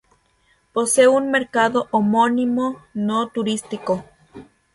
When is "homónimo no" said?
1.91-3.27